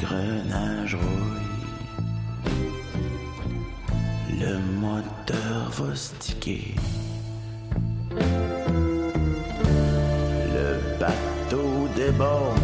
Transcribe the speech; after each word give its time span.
l'engrenage 0.00 0.94
rouille. 0.94 1.38
Le 4.40 4.58
moteur 4.80 5.70
va 5.70 5.94
sticker. 5.94 6.74
Le 10.54 10.98
bateau 10.98 11.88
déborde. 11.96 12.57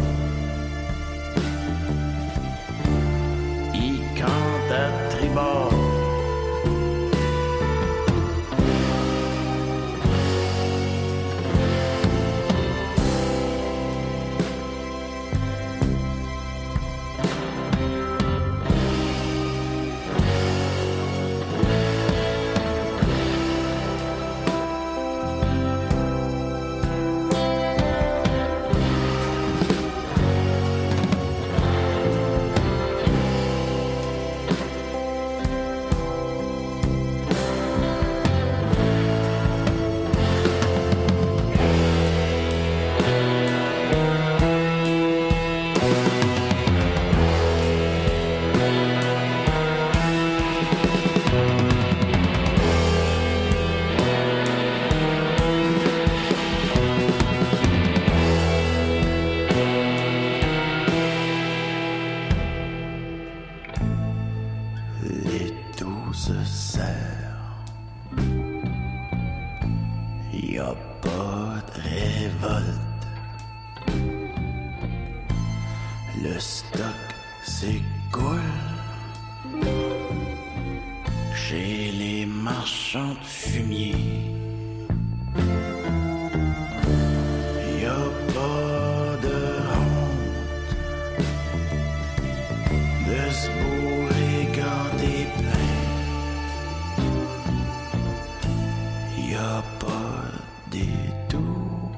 Pas 99.79 100.25
détour. 100.71 101.91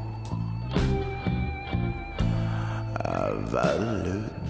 Avale 3.03 4.03
le 4.05 4.49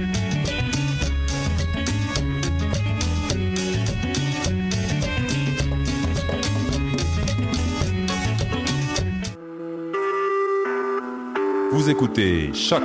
Vous 11.81 11.89
écoutez 11.89 12.53
Choc 12.53 12.83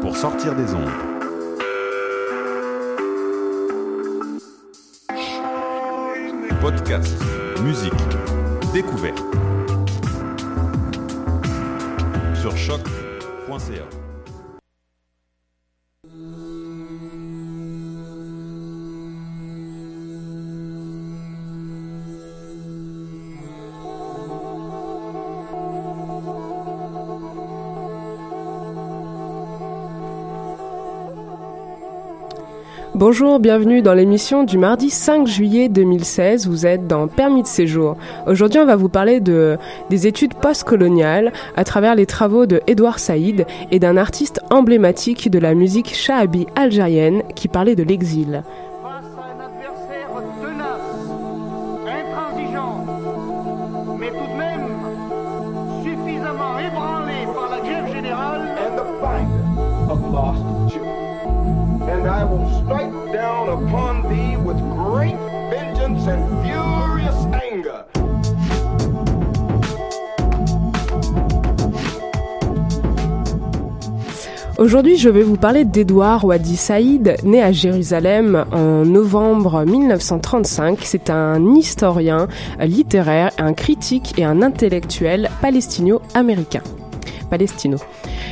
pour 0.00 0.16
sortir 0.16 0.52
des 0.56 0.74
ondes. 0.74 0.90
Podcast, 6.60 7.16
musique, 7.62 7.92
découverte. 8.74 9.22
Sur 12.34 12.56
choc.ca. 12.56 14.07
Bonjour, 32.94 33.38
bienvenue 33.38 33.82
dans 33.82 33.92
l'émission 33.92 34.44
du 34.44 34.56
mardi 34.56 34.88
5 34.88 35.26
juillet 35.26 35.68
2016. 35.68 36.48
Vous 36.48 36.64
êtes 36.64 36.86
dans 36.86 37.06
Permis 37.06 37.42
de 37.42 37.46
séjour. 37.46 37.96
Aujourd'hui, 38.26 38.60
on 38.60 38.66
va 38.66 38.76
vous 38.76 38.88
parler 38.88 39.20
de, 39.20 39.58
des 39.90 40.06
études 40.06 40.34
postcoloniales 40.34 41.32
à 41.54 41.64
travers 41.64 41.94
les 41.94 42.06
travaux 42.06 42.46
de 42.46 42.62
Edouard 42.66 42.98
Saïd 42.98 43.46
et 43.70 43.78
d'un 43.78 43.98
artiste 43.98 44.40
emblématique 44.50 45.30
de 45.30 45.38
la 45.38 45.54
musique 45.54 45.94
shahabi 45.94 46.46
algérienne 46.56 47.22
qui 47.34 47.46
parlait 47.46 47.76
de 47.76 47.82
l'exil. 47.82 48.42
Aujourd'hui, 74.58 74.96
je 74.96 75.08
vais 75.08 75.22
vous 75.22 75.36
parler 75.36 75.64
d'Edouard 75.64 76.24
Wadi 76.24 76.56
Saïd, 76.56 77.14
né 77.22 77.40
à 77.40 77.52
Jérusalem 77.52 78.44
en 78.50 78.84
novembre 78.84 79.64
1935. 79.64 80.80
C'est 80.82 81.10
un 81.10 81.54
historien 81.54 82.26
littéraire, 82.58 83.30
un 83.38 83.52
critique 83.52 84.18
et 84.18 84.24
un 84.24 84.42
intellectuel 84.42 85.30
palestino-américain. 85.40 86.62
Palestino. 87.30 87.78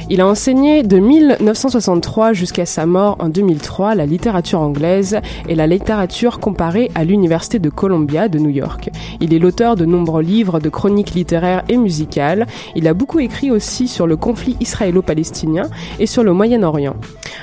Il 0.09 0.21
a 0.21 0.27
enseigné 0.27 0.83
de 0.83 0.99
1963 0.99 2.33
jusqu'à 2.33 2.67
sa 2.67 2.87
mort 2.87 3.17
en 3.19 3.29
2003 3.29 3.95
la 3.95 4.07
littérature 4.07 4.61
anglaise 4.61 5.21
et 5.49 5.55
la 5.55 5.67
littérature 5.67 6.41
comparée 6.41 6.91
à 6.95 7.05
l'Université 7.05 7.59
de 7.59 7.71
Columbia 7.71 8.29
de 8.29 8.39
New 8.39 8.51
York. 8.51 8.91
Il 9.21 9.35
est 9.35 9.39
l'auteur 9.39 9.77
de 9.77 9.85
nombreux 9.85 10.23
livres 10.23 10.61
de 10.61 10.69
chroniques 10.69 11.15
littéraires 11.15 11.65
et 11.69 11.77
musicales. 11.77 12.47
Il 12.75 12.89
a 12.89 12.95
beaucoup 12.95 13.21
écrit 13.21 13.51
aussi 13.51 13.89
sur 13.89 14.07
le 14.07 14.17
conflit 14.17 14.57
israélo-palestinien 14.61 15.65
et 15.99 16.07
sur 16.07 16.23
le 16.23 16.33
Moyen-Orient. 16.33 16.97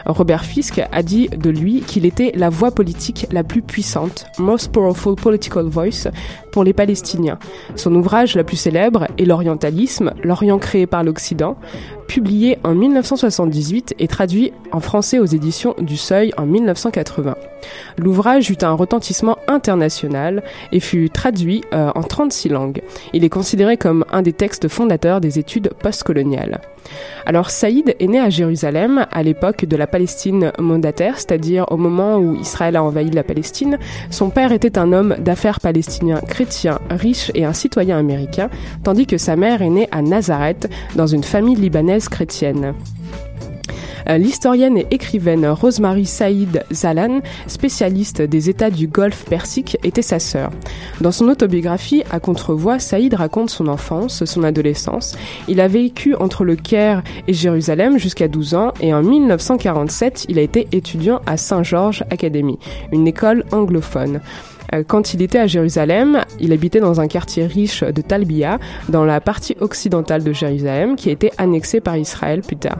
Robert 0.05 0.43
Fisk 0.43 0.81
a 0.91 1.03
dit 1.03 1.29
de 1.29 1.49
lui 1.49 1.81
qu'il 1.81 2.05
était 2.05 2.31
la 2.35 2.49
voix 2.49 2.71
politique 2.71 3.27
la 3.31 3.43
plus 3.43 3.61
puissante, 3.61 4.25
most 4.37 4.71
powerful 4.71 5.15
political 5.15 5.65
voice, 5.65 6.07
pour 6.53 6.63
les 6.63 6.71
Palestiniens. 6.71 7.39
Son 7.75 7.93
ouvrage 7.95 8.35
la 8.35 8.45
plus 8.45 8.55
célèbre 8.57 9.07
est 9.17 9.25
L'Orientalisme, 9.25 10.13
l'Orient 10.23 10.59
créé 10.59 10.85
par 10.85 11.03
l'Occident, 11.03 11.57
publié 12.07 12.59
en 12.63 12.75
1978 12.75 13.95
et 13.97 14.07
traduit 14.07 14.53
en 14.71 14.79
français 14.79 15.17
aux 15.17 15.25
éditions 15.25 15.73
du 15.79 15.97
Seuil 15.97 16.31
en 16.37 16.45
1980. 16.45 17.35
L'ouvrage 17.97 18.51
eut 18.51 18.57
un 18.61 18.73
retentissement 18.73 19.37
international 19.47 20.43
et 20.71 20.79
fut 20.79 21.09
traduit 21.09 21.63
euh, 21.73 21.91
en 21.95 22.03
36 22.03 22.49
langues. 22.49 22.81
Il 23.13 23.23
est 23.23 23.29
considéré 23.29 23.77
comme 23.77 24.05
un 24.11 24.21
des 24.21 24.33
textes 24.33 24.67
fondateurs 24.67 25.21
des 25.21 25.39
études 25.39 25.71
postcoloniales. 25.81 26.61
Alors 27.25 27.49
Saïd 27.49 27.95
est 27.99 28.07
né 28.07 28.19
à 28.19 28.29
Jérusalem 28.29 29.07
à 29.11 29.23
l'époque 29.23 29.65
de 29.65 29.77
la 29.77 29.87
Palestine 29.87 30.51
mandataire, 30.59 31.17
c'est-à-dire 31.17 31.65
au 31.71 31.77
moment 31.77 32.17
où 32.17 32.35
Israël 32.35 32.75
a 32.75 32.83
envahi 32.83 33.09
la 33.09 33.23
Palestine. 33.23 33.79
Son 34.09 34.29
père 34.29 34.51
était 34.51 34.77
un 34.77 34.91
homme 34.91 35.15
d'affaires 35.19 35.61
palestinien 35.61 36.19
chrétien, 36.27 36.42
riche 36.89 37.31
et 37.35 37.45
un 37.45 37.53
citoyen 37.53 37.97
américain, 37.97 38.49
tandis 38.83 39.05
que 39.05 39.17
sa 39.17 39.35
mère 39.35 39.61
est 39.61 39.69
née 39.69 39.87
à 39.91 40.01
Nazareth 40.01 40.69
dans 40.95 41.07
une 41.07 41.23
famille 41.23 41.55
libanaise 41.55 42.09
chrétienne. 42.09 42.73
Euh, 44.09 44.17
l'historienne 44.17 44.77
et 44.77 44.87
écrivaine 44.91 45.47
Rosemary 45.47 46.05
Saïd 46.05 46.63
Zalan, 46.71 47.21
spécialiste 47.47 48.21
des 48.21 48.49
États 48.49 48.69
du 48.69 48.87
Golfe 48.87 49.25
Persique, 49.25 49.77
était 49.83 50.01
sa 50.01 50.19
sœur. 50.19 50.51
Dans 51.01 51.11
son 51.11 51.27
autobiographie, 51.29 52.03
à 52.11 52.19
contrevoix, 52.19 52.79
Saïd 52.79 53.13
raconte 53.13 53.49
son 53.49 53.67
enfance, 53.67 54.25
son 54.25 54.43
adolescence. 54.43 55.15
Il 55.47 55.61
a 55.61 55.67
vécu 55.67 56.15
entre 56.15 56.43
le 56.43 56.55
Caire 56.55 57.03
et 57.27 57.33
Jérusalem 57.33 57.97
jusqu'à 57.97 58.27
12 58.27 58.55
ans 58.55 58.73
et 58.81 58.93
en 58.93 59.03
1947, 59.03 60.25
il 60.29 60.39
a 60.39 60.41
été 60.41 60.67
étudiant 60.71 61.21
à 61.25 61.37
Saint 61.37 61.63
George 61.63 62.03
Academy, 62.09 62.59
une 62.91 63.07
école 63.07 63.45
anglophone. 63.51 64.21
Euh, 64.73 64.83
quand 64.85 65.13
il 65.13 65.21
était 65.21 65.39
à 65.39 65.47
Jérusalem, 65.47 66.21
il 66.39 66.53
habitait 66.53 66.79
dans 66.79 67.01
un 67.01 67.07
quartier 67.07 67.45
riche 67.45 67.83
de 67.83 68.01
Talbia, 68.01 68.59
dans 68.89 69.05
la 69.05 69.21
partie 69.21 69.55
occidentale 69.59 70.23
de 70.23 70.33
Jérusalem, 70.33 70.95
qui 70.95 71.09
a 71.09 71.11
été 71.11 71.31
annexée 71.37 71.81
par 71.81 71.97
Israël 71.97 72.41
plus 72.41 72.57
tard. 72.57 72.77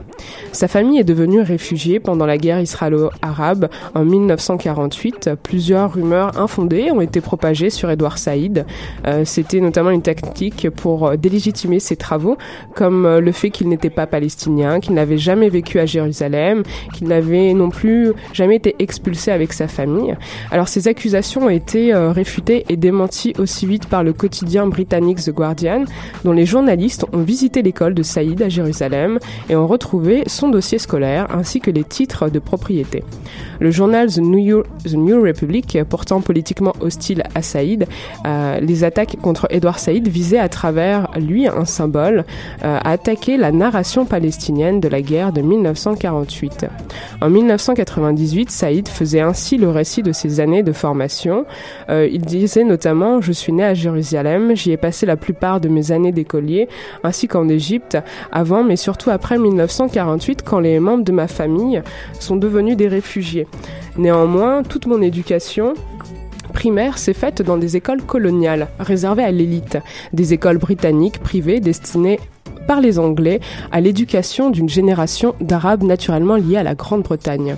Sa 0.51 0.67
famille 0.67 0.99
est 0.99 1.03
devenue 1.03 1.41
réfugiée 1.41 1.99
pendant 1.99 2.25
la 2.25 2.37
guerre 2.37 2.61
israélo-arabe 2.61 3.69
en 3.95 4.05
1948. 4.05 5.31
Plusieurs 5.41 5.93
rumeurs 5.93 6.39
infondées 6.39 6.91
ont 6.91 7.01
été 7.01 7.21
propagées 7.21 7.69
sur 7.69 7.89
Edouard 7.89 8.17
Saïd. 8.17 8.65
Euh, 9.07 9.25
c'était 9.25 9.59
notamment 9.59 9.89
une 9.89 10.01
tactique 10.01 10.69
pour 10.69 11.17
délégitimer 11.17 11.79
ses 11.79 11.95
travaux, 11.95 12.37
comme 12.75 13.05
euh, 13.05 13.19
le 13.19 13.31
fait 13.31 13.49
qu'il 13.49 13.69
n'était 13.69 13.89
pas 13.89 14.07
palestinien, 14.07 14.79
qu'il 14.79 14.93
n'avait 14.93 15.17
jamais 15.17 15.49
vécu 15.49 15.79
à 15.79 15.85
Jérusalem, 15.85 16.63
qu'il 16.93 17.07
n'avait 17.07 17.53
non 17.53 17.69
plus 17.69 18.13
jamais 18.33 18.55
été 18.55 18.75
expulsé 18.79 19.31
avec 19.31 19.53
sa 19.53 19.67
famille. 19.67 20.15
Alors 20.51 20.67
ces 20.67 20.87
accusations 20.87 21.45
ont 21.45 21.49
été 21.49 21.72
euh, 21.75 22.11
réfuté 22.11 22.65
et 22.69 22.77
démenti 22.77 23.33
aussi 23.39 23.65
vite 23.65 23.87
par 23.87 24.03
le 24.03 24.13
quotidien 24.13 24.67
britannique 24.67 25.23
The 25.23 25.31
Guardian, 25.31 25.85
dont 26.23 26.31
les 26.31 26.45
journalistes 26.45 27.05
ont 27.13 27.21
visité 27.21 27.61
l'école 27.61 27.93
de 27.93 28.03
Saïd 28.03 28.41
à 28.41 28.49
Jérusalem 28.49 29.19
et 29.49 29.55
ont 29.55 29.67
retrouvé 29.67 30.23
son 30.27 30.49
dossier 30.49 30.77
scolaire 30.77 31.27
ainsi 31.35 31.59
que 31.59 31.71
les 31.71 31.83
titres 31.83 32.29
de 32.29 32.39
propriété. 32.39 33.03
Le 33.59 33.71
journal 33.71 34.09
The 34.09 34.19
New, 34.19 34.63
The 34.83 34.93
New 34.93 35.23
Republic, 35.23 35.77
pourtant 35.89 36.21
politiquement 36.21 36.73
hostile 36.79 37.23
à 37.33 37.41
Saïd, 37.41 37.87
euh, 38.25 38.59
les 38.59 38.83
attaques 38.83 39.17
contre 39.21 39.47
Edward 39.49 39.79
Saïd 39.79 40.07
visaient 40.07 40.39
à 40.39 40.49
travers 40.49 41.09
lui 41.17 41.47
un 41.47 41.65
symbole 41.65 42.25
euh, 42.63 42.77
à 42.83 42.91
attaquer 42.91 43.37
la 43.37 43.51
narration 43.51 44.05
palestinienne 44.05 44.79
de 44.79 44.87
la 44.87 45.01
guerre 45.01 45.31
de 45.31 45.41
1948. 45.41 46.67
En 47.21 47.29
1998, 47.29 48.51
Saïd 48.51 48.87
faisait 48.87 49.21
ainsi 49.21 49.57
le 49.57 49.69
récit 49.69 50.03
de 50.03 50.11
ses 50.11 50.39
années 50.39 50.63
de 50.63 50.71
formation, 50.71 51.45
euh, 51.89 52.07
il 52.11 52.21
disait 52.21 52.63
notamment 52.63 53.21
Je 53.21 53.31
suis 53.31 53.53
né 53.53 53.63
à 53.63 53.73
Jérusalem, 53.73 54.55
j'y 54.55 54.71
ai 54.71 54.77
passé 54.77 55.05
la 55.05 55.17
plupart 55.17 55.59
de 55.59 55.69
mes 55.69 55.91
années 55.91 56.11
d'écolier, 56.11 56.67
ainsi 57.03 57.27
qu'en 57.27 57.47
Égypte, 57.47 57.97
avant 58.31 58.63
mais 58.63 58.75
surtout 58.75 59.09
après 59.09 59.37
1948, 59.37 60.43
quand 60.43 60.59
les 60.59 60.79
membres 60.79 61.03
de 61.03 61.11
ma 61.11 61.27
famille 61.27 61.81
sont 62.19 62.35
devenus 62.35 62.77
des 62.77 62.87
réfugiés. 62.87 63.47
Néanmoins, 63.97 64.63
toute 64.63 64.87
mon 64.87 65.01
éducation 65.01 65.73
primaire 66.53 66.97
s'est 66.97 67.13
faite 67.13 67.41
dans 67.41 67.57
des 67.57 67.75
écoles 67.75 68.03
coloniales, 68.03 68.67
réservées 68.79 69.23
à 69.23 69.31
l'élite, 69.31 69.79
des 70.13 70.33
écoles 70.33 70.59
britanniques 70.59 71.19
privées 71.19 71.59
destinées 71.59 72.19
par 72.67 72.81
les 72.81 72.99
Anglais 72.99 73.39
à 73.71 73.81
l'éducation 73.81 74.49
d'une 74.49 74.69
génération 74.69 75.35
d'Arabes 75.41 75.83
naturellement 75.83 76.35
liés 76.35 76.57
à 76.57 76.63
la 76.63 76.75
Grande-Bretagne. 76.75 77.55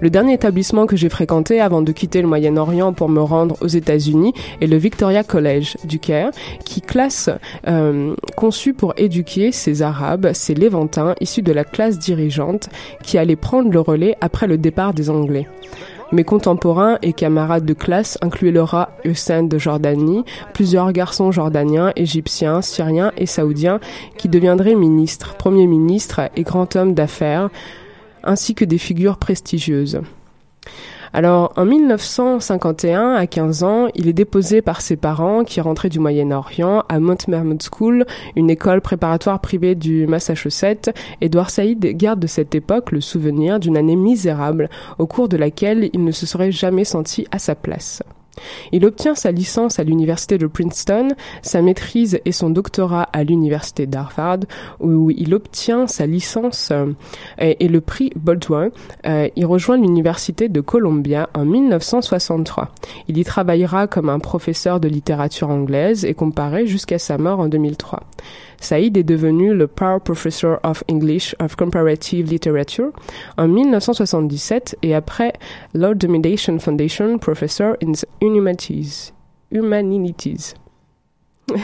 Le 0.00 0.10
dernier 0.10 0.34
établissement 0.34 0.86
que 0.86 0.96
j'ai 0.96 1.08
fréquenté 1.08 1.60
avant 1.60 1.82
de 1.82 1.92
quitter 1.92 2.22
le 2.22 2.28
Moyen-Orient 2.28 2.92
pour 2.92 3.08
me 3.08 3.20
rendre 3.20 3.56
aux 3.60 3.66
États-Unis 3.66 4.32
est 4.60 4.66
le 4.66 4.76
Victoria 4.76 5.22
College 5.22 5.76
du 5.84 5.98
Caire, 5.98 6.30
qui 6.64 6.80
classe 6.80 7.30
euh, 7.66 8.14
conçu 8.36 8.74
pour 8.74 8.94
éduquer 8.96 9.52
ces 9.52 9.82
Arabes, 9.82 10.30
ces 10.32 10.54
Lévantins 10.54 11.14
issus 11.20 11.42
de 11.42 11.52
la 11.52 11.64
classe 11.64 11.98
dirigeante 11.98 12.68
qui 13.02 13.18
allaient 13.18 13.36
prendre 13.36 13.70
le 13.70 13.80
relais 13.80 14.16
après 14.20 14.46
le 14.46 14.58
départ 14.58 14.94
des 14.94 15.10
Anglais. 15.10 15.46
Mes 16.12 16.24
contemporains 16.24 16.98
et 17.02 17.12
camarades 17.12 17.64
de 17.64 17.72
classe 17.72 18.18
incluaient 18.20 18.58
rat 18.60 18.90
Hussein 19.04 19.44
de 19.44 19.58
Jordanie, 19.58 20.24
plusieurs 20.52 20.90
garçons 20.92 21.30
jordaniens, 21.30 21.92
égyptiens, 21.94 22.62
syriens 22.62 23.12
et 23.16 23.26
saoudiens 23.26 23.78
qui 24.18 24.28
deviendraient 24.28 24.74
ministres, 24.74 25.36
premiers 25.36 25.68
ministres 25.68 26.22
et 26.34 26.42
grands 26.42 26.68
hommes 26.74 26.94
d'affaires, 26.94 27.48
ainsi 28.24 28.56
que 28.56 28.64
des 28.64 28.78
figures 28.78 29.18
prestigieuses. 29.18 30.00
Alors, 31.12 31.52
en 31.56 31.64
1951, 31.64 33.14
à 33.14 33.26
15 33.26 33.64
ans, 33.64 33.88
il 33.96 34.06
est 34.06 34.12
déposé 34.12 34.62
par 34.62 34.80
ses 34.80 34.96
parents 34.96 35.42
qui 35.42 35.60
rentraient 35.60 35.88
du 35.88 35.98
Moyen-Orient 35.98 36.84
à 36.88 37.00
Mount 37.00 37.18
School, 37.60 38.06
une 38.36 38.48
école 38.48 38.80
préparatoire 38.80 39.40
privée 39.40 39.74
du 39.74 40.06
Massachusetts. 40.06 40.90
Edward 41.20 41.50
Saïd 41.50 41.84
garde 41.96 42.20
de 42.20 42.28
cette 42.28 42.54
époque 42.54 42.92
le 42.92 43.00
souvenir 43.00 43.58
d'une 43.58 43.76
année 43.76 43.96
misérable 43.96 44.70
au 44.98 45.06
cours 45.06 45.28
de 45.28 45.36
laquelle 45.36 45.90
il 45.92 46.04
ne 46.04 46.12
se 46.12 46.26
serait 46.26 46.52
jamais 46.52 46.84
senti 46.84 47.26
à 47.32 47.40
sa 47.40 47.56
place. 47.56 48.02
Il 48.72 48.84
obtient 48.84 49.14
sa 49.14 49.32
licence 49.32 49.78
à 49.78 49.84
l'université 49.84 50.38
de 50.38 50.46
Princeton, 50.46 51.08
sa 51.42 51.62
maîtrise 51.62 52.20
et 52.24 52.32
son 52.32 52.50
doctorat 52.50 53.08
à 53.12 53.24
l'université 53.24 53.86
d'Harvard, 53.86 54.40
où 54.80 55.10
il 55.10 55.34
obtient 55.34 55.86
sa 55.86 56.06
licence 56.06 56.70
euh, 56.70 56.92
et, 57.38 57.68
le 57.68 57.80
prix 57.80 58.10
Baldwin. 58.16 58.70
Euh, 59.06 59.28
il 59.36 59.46
rejoint 59.46 59.76
l'université 59.76 60.48
de 60.48 60.60
Columbia 60.60 61.28
en 61.34 61.44
1963. 61.44 62.72
Il 63.08 63.18
y 63.18 63.24
travaillera 63.24 63.86
comme 63.86 64.08
un 64.08 64.18
professeur 64.18 64.80
de 64.80 64.88
littérature 64.88 65.50
anglaise 65.50 66.04
et 66.04 66.14
comparée 66.14 66.66
jusqu'à 66.66 66.98
sa 66.98 67.18
mort 67.18 67.40
en 67.40 67.48
2003. 67.48 68.00
Saïd 68.60 68.96
est 68.96 69.02
devenu 69.02 69.54
le 69.54 69.66
Power 69.66 69.98
Professor 70.04 70.60
of 70.62 70.84
English 70.88 71.34
of 71.40 71.56
Comparative 71.56 72.26
Literature 72.26 72.90
en 73.38 73.48
1977 73.48 74.76
et 74.82 74.94
après 74.94 75.32
Lord 75.74 75.96
Domination 75.96 76.58
Foundation 76.58 77.18
Professor 77.18 77.74
in 77.82 77.92
Humanities. 78.20 79.12
Humanities. 79.50 80.54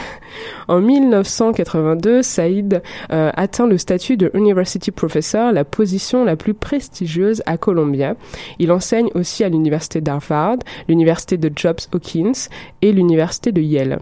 En 0.67 0.81
1982, 0.81 2.21
Saïd 2.21 2.81
euh, 3.11 3.31
atteint 3.35 3.67
le 3.67 3.77
statut 3.77 4.17
de 4.17 4.29
University 4.33 4.91
Professor, 4.91 5.53
la 5.53 5.63
position 5.63 6.25
la 6.25 6.35
plus 6.35 6.53
prestigieuse 6.53 7.41
à 7.45 7.57
Columbia. 7.57 8.15
Il 8.59 8.73
enseigne 8.73 9.09
aussi 9.15 9.45
à 9.45 9.49
l'université 9.49 10.01
d'Harvard, 10.01 10.57
l'université 10.89 11.37
de 11.37 11.49
Jobs 11.55 11.79
Hawkins 11.93 12.49
et 12.81 12.91
l'université 12.91 13.53
de 13.53 13.61
Yale. 13.61 13.99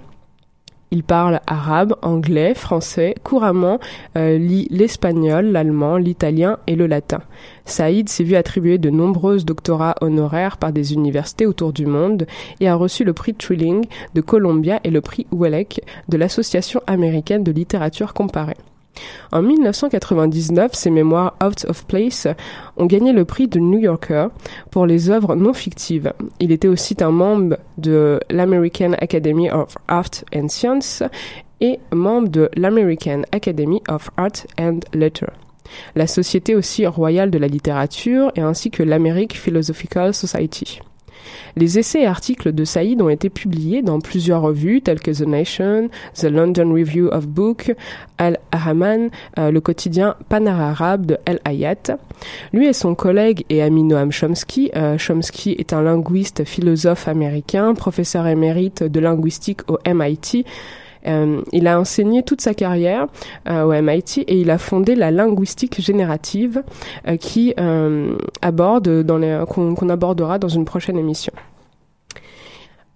Il 0.91 1.03
parle 1.03 1.39
arabe, 1.47 1.95
anglais, 2.01 2.53
français, 2.53 3.15
couramment 3.23 3.79
euh, 4.17 4.37
lit 4.37 4.67
l'espagnol, 4.69 5.47
l'allemand, 5.47 5.97
l'italien 5.97 6.59
et 6.67 6.75
le 6.75 6.87
latin. 6.87 7.21
Saïd 7.65 8.07
s'est 8.07 8.23
vu 8.23 8.35
attribuer 8.35 8.77
de 8.77 8.89
nombreux 8.89 9.39
doctorats 9.39 9.95
honoraires 10.01 10.57
par 10.57 10.71
des 10.71 10.93
universités 10.93 11.45
autour 11.45 11.73
du 11.73 11.85
monde 11.85 12.27
et 12.59 12.69
a 12.69 12.75
reçu 12.75 13.03
le 13.03 13.13
prix 13.13 13.33
Trilling 13.33 13.85
de 14.13 14.21
Columbia 14.21 14.79
et 14.83 14.91
le 14.91 15.01
prix 15.01 15.25
Welleck 15.31 15.81
de 16.07 16.17
l'Association 16.17 16.81
américaine 16.87 17.43
de 17.43 17.51
littérature 17.51 18.13
comparée. 18.13 18.57
En 19.31 19.41
1999, 19.41 20.73
ses 20.73 20.89
mémoires 20.89 21.35
Out 21.43 21.65
of 21.67 21.85
Place 21.85 22.27
ont 22.77 22.85
gagné 22.85 23.11
le 23.13 23.25
prix 23.25 23.47
de 23.47 23.59
New 23.59 23.79
Yorker 23.79 24.27
pour 24.71 24.85
les 24.85 25.09
œuvres 25.09 25.35
non 25.35 25.53
fictives. 25.53 26.13
Il 26.39 26.51
était 26.51 26.67
aussi 26.67 26.95
un 27.01 27.11
membre 27.11 27.57
de 27.77 28.19
l'American 28.29 28.93
Academy 28.93 29.49
of 29.49 29.77
Art 29.87 30.23
and 30.33 30.49
Science 30.49 31.03
et 31.61 31.79
membre 31.93 32.29
de 32.29 32.49
l'American 32.55 33.23
Academy 33.31 33.81
of 33.87 34.09
Art 34.17 34.45
and 34.59 34.79
Letters 34.93 35.33
la 35.95 36.07
Société 36.07 36.55
aussi 36.55 36.85
royale 36.85 37.31
de 37.31 37.37
la 37.37 37.47
littérature 37.47 38.31
et 38.35 38.41
ainsi 38.41 38.71
que 38.71 38.83
l'American 38.83 39.35
Philosophical 39.35 40.13
Society. 40.13 40.79
Les 41.55 41.79
essais 41.79 42.01
et 42.01 42.05
articles 42.05 42.51
de 42.51 42.63
Saïd 42.63 43.01
ont 43.01 43.09
été 43.09 43.29
publiés 43.29 43.81
dans 43.81 43.99
plusieurs 43.99 44.41
revues 44.41 44.81
telles 44.81 44.99
que 44.99 45.11
The 45.11 45.27
Nation, 45.27 45.89
The 46.13 46.25
London 46.25 46.71
Review 46.73 47.07
of 47.07 47.27
Book, 47.27 47.73
Al-Ahman, 48.17 49.09
euh, 49.39 49.51
le 49.51 49.61
quotidien 49.61 50.15
Panar-Arabe 50.29 51.05
de 51.05 51.17
El 51.25 51.39
Hayat. 51.45 51.97
Lui 52.53 52.67
et 52.67 52.73
son 52.73 52.95
collègue 52.95 53.45
et 53.49 53.61
ami 53.61 53.83
Noam 53.83 54.11
Chomsky, 54.11 54.71
euh, 54.75 54.97
Chomsky 54.97 55.55
est 55.57 55.73
un 55.73 55.81
linguiste 55.81 56.43
philosophe 56.43 57.07
américain, 57.07 57.73
professeur 57.73 58.27
émérite 58.27 58.83
de 58.83 58.99
linguistique 58.99 59.61
au 59.69 59.77
MIT, 59.85 60.45
euh, 61.07 61.41
il 61.51 61.67
a 61.67 61.79
enseigné 61.79 62.23
toute 62.23 62.41
sa 62.41 62.53
carrière 62.53 63.07
euh, 63.47 63.63
au 63.63 63.81
MIT 63.81 64.23
et 64.27 64.39
il 64.39 64.49
a 64.49 64.57
fondé 64.57 64.95
la 64.95 65.11
linguistique 65.11 65.81
générative 65.81 66.63
euh, 67.07 67.17
qui 67.17 67.53
aborde 68.41 69.05
qu'on 69.47 69.89
abordera 69.89 70.39
dans 70.39 70.47
une 70.47 70.65
prochaine 70.65 70.97
émission. 70.97 71.33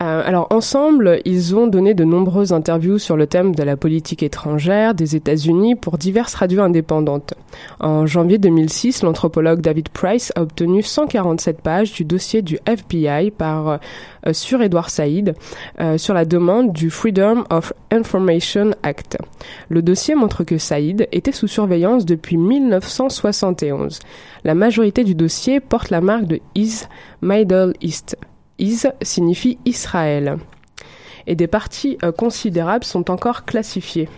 Euh, 0.01 0.21
alors 0.25 0.47
ensemble, 0.49 1.19
ils 1.25 1.57
ont 1.57 1.67
donné 1.67 1.93
de 1.93 2.05
nombreuses 2.05 2.53
interviews 2.53 2.99
sur 2.99 3.17
le 3.17 3.27
thème 3.27 3.53
de 3.53 3.63
la 3.63 3.75
politique 3.75 4.23
étrangère 4.23 4.93
des 4.93 5.17
États-Unis 5.17 5.75
pour 5.75 5.97
diverses 5.97 6.35
radios 6.35 6.61
indépendantes. 6.61 7.33
En 7.81 8.05
janvier 8.05 8.37
2006, 8.37 9.03
l'anthropologue 9.03 9.59
David 9.59 9.89
Price 9.89 10.31
a 10.37 10.43
obtenu 10.43 10.83
147 10.83 11.61
pages 11.61 11.91
du 11.91 12.05
dossier 12.05 12.41
du 12.41 12.59
FBI 12.65 13.31
par 13.31 13.79
euh, 14.25 14.31
sur 14.31 14.61
Edward 14.61 14.89
Said 14.89 15.35
euh, 15.81 15.97
sur 15.97 16.13
la 16.13 16.23
demande 16.23 16.71
du 16.71 16.89
Freedom 16.89 17.43
of 17.49 17.73
Information 17.91 18.71
Act. 18.83 19.17
Le 19.67 19.81
dossier 19.81 20.15
montre 20.15 20.45
que 20.45 20.57
Said 20.57 21.09
était 21.11 21.33
sous 21.33 21.47
surveillance 21.47 22.05
depuis 22.05 22.37
1971. 22.37 23.99
La 24.45 24.55
majorité 24.55 25.03
du 25.03 25.13
dossier 25.13 25.59
porte 25.59 25.89
la 25.89 25.99
marque 25.99 26.25
de 26.25 26.39
Is 26.55 26.85
Middle 27.21 27.73
East. 27.81 28.15
Is 28.59 28.83
signifie 29.01 29.57
Israël. 29.65 30.37
Et 31.27 31.35
des 31.35 31.47
parties 31.47 31.97
euh, 32.03 32.11
considérables 32.11 32.83
sont 32.83 33.09
encore 33.11 33.45
classifiées. 33.45 34.09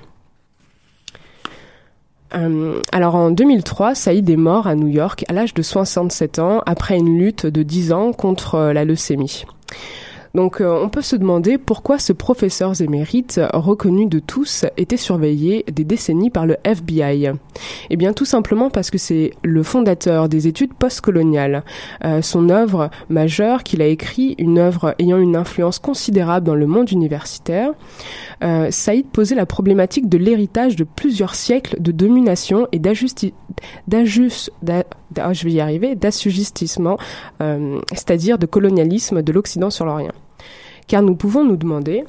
Euh, 2.34 2.82
alors 2.92 3.16
en 3.16 3.32
2003, 3.32 3.96
Saïd 3.96 4.30
est 4.30 4.38
mort 4.38 4.68
à 4.68 4.76
New 4.76 4.88
York 4.88 5.26
à 5.28 5.34
l'âge 5.34 5.54
de 5.54 5.62
67 5.62 6.40
ans 6.40 6.62
après 6.66 6.98
une 6.98 7.18
lutte 7.18 7.46
de 7.46 7.64
10 7.64 7.92
ans 7.92 8.14
contre 8.14 8.56
euh, 8.56 8.74
la 8.74 8.86
leucémie. 8.86 9.44
Donc 10.34 10.62
euh, 10.62 10.82
on 10.82 10.90
peut 10.90 11.02
se 11.02 11.16
demander 11.16 11.58
pourquoi 11.58 12.00
ce 12.00 12.14
professeur 12.14 12.80
émérite, 12.82 13.42
reconnu 13.54 14.06
de 14.06 14.20
tous, 14.20 14.66
était 14.78 14.98
surveillé 14.98 15.66
des 15.72 15.84
décennies 15.84 16.30
par 16.30 16.46
le 16.46 16.58
FBI. 16.64 17.32
Eh 17.90 17.98
bien 17.98 18.14
tout 18.14 18.26
simplement 18.26 18.70
parce 18.70 18.90
que 18.90 18.98
c'est 18.98 19.32
le 19.44 19.64
fondateur 19.64 20.30
des 20.30 20.48
études 20.48 20.74
postcoloniales. 20.74 21.64
Euh, 22.06 22.22
son 22.22 22.50
œuvre 22.50 22.90
majeure 23.10 23.64
qu'il 23.64 23.82
a 23.82 23.88
écrit, 23.88 24.36
une 24.38 24.58
œuvre 24.58 24.96
ayant 25.00 25.18
une 25.18 25.36
influence 25.36 25.80
considérable 25.80 26.46
dans 26.46 26.56
le 26.56 26.68
monde 26.68 26.92
universitaire, 26.92 27.72
euh, 28.44 28.68
Saïd 28.72 29.08
posait 29.08 29.36
la 29.36 29.46
problématique 29.46 30.08
de 30.08 30.18
l'héritage 30.18 30.76
de 30.76 30.84
plusieurs 30.84 31.36
siècles 31.36 31.82
de 31.82 31.92
domination 31.92 32.68
et 32.72 32.80
d'ajustement, 32.80 33.34
je 35.16 35.44
vais 35.44 35.52
y 35.52 35.60
arriver, 35.60 35.96
d'assujettissement, 35.96 36.98
euh, 37.42 37.80
c'est-à-dire 37.90 38.38
de 38.38 38.46
colonialisme 38.46 39.22
de 39.22 39.32
l'Occident 39.32 39.70
sur 39.70 39.86
l'Orient. 39.86 40.14
Car 40.88 41.02
nous 41.02 41.16
pouvons 41.16 41.44
nous 41.44 41.58
demander 41.58 42.04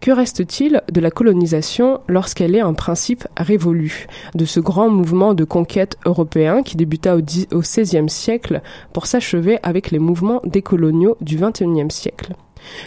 que 0.00 0.12
reste-t-il 0.12 0.82
de 0.92 1.00
la 1.00 1.10
colonisation 1.10 2.00
lorsqu'elle 2.06 2.54
est 2.54 2.60
un 2.60 2.74
principe 2.74 3.26
révolu, 3.36 4.06
de 4.34 4.44
ce 4.44 4.60
grand 4.60 4.88
mouvement 4.88 5.34
de 5.34 5.44
conquête 5.44 5.96
européen 6.06 6.62
qui 6.62 6.76
débuta 6.76 7.16
au, 7.16 7.20
XVIe 7.20 8.08
siècle 8.08 8.62
pour 8.92 9.06
s'achever 9.06 9.58
avec 9.62 9.90
les 9.90 9.98
mouvements 9.98 10.40
décoloniaux 10.44 11.16
du 11.20 11.36
XXIe 11.36 11.90
siècle? 11.90 12.34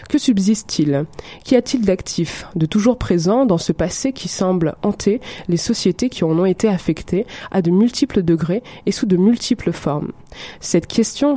Que 0.08 0.18
subsiste-t-il? 0.18 1.04
Qu'y 1.44 1.56
a-t-il 1.56 1.84
d'actif, 1.84 2.46
de 2.54 2.66
toujours 2.66 2.98
présent 2.98 3.46
dans 3.46 3.58
ce 3.58 3.72
passé 3.72 4.12
qui 4.12 4.28
semble 4.28 4.76
hanter 4.82 5.20
les 5.48 5.56
sociétés 5.56 6.08
qui 6.08 6.24
en 6.24 6.38
ont 6.38 6.46
été 6.46 6.68
affectées 6.68 7.26
à 7.50 7.62
de 7.62 7.70
multiples 7.70 8.22
degrés 8.22 8.62
et 8.86 8.92
sous 8.92 9.06
de 9.06 9.16
multiples 9.16 9.72
formes? 9.72 10.12
Cette 10.60 10.86
question 10.86 11.36